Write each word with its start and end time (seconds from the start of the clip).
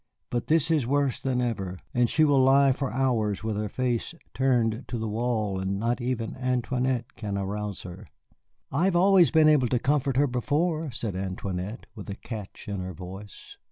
But 0.31 0.47
this 0.47 0.71
is 0.71 0.87
worse 0.87 1.21
than 1.21 1.41
ever, 1.41 1.77
and 1.93 2.09
she 2.09 2.23
will 2.25 2.41
lie 2.43 2.71
for 2.71 2.91
hours 2.91 3.43
with 3.43 3.55
her 3.55 3.69
face 3.69 4.15
turned 4.33 4.85
to 4.87 4.97
the 4.97 5.07
wall, 5.07 5.59
and 5.59 5.77
not 5.77 6.01
even 6.01 6.35
Antoinette 6.37 7.15
can 7.15 7.37
arouse 7.37 7.83
her." 7.83 8.07
"I 8.71 8.85
have 8.85 8.95
always 8.95 9.29
been 9.29 9.47
able 9.47 9.67
to 9.67 9.77
comfort 9.77 10.17
her 10.17 10.25
before," 10.25 10.89
said 10.89 11.15
Antoinette, 11.15 11.85
with 11.93 12.09
a 12.09 12.15
catch 12.15 12.67
in 12.67 12.79
her 12.79 12.95
voice. 12.95 13.59